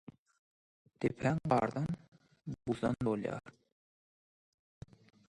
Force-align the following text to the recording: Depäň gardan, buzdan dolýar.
Depäň 1.03 1.35
gardan, 1.51 1.91
buzdan 2.69 2.97
dolýar. 3.09 3.53